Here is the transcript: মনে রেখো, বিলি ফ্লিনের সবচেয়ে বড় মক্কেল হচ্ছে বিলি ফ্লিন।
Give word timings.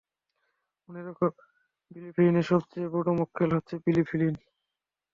মনে 0.89 1.01
রেখো, 1.03 1.27
বিলি 1.91 2.09
ফ্লিনের 2.15 2.45
সবচেয়ে 2.51 2.87
বড় 2.93 3.09
মক্কেল 3.19 3.49
হচ্ছে 3.55 3.75
বিলি 3.85 4.03
ফ্লিন। 4.09 4.33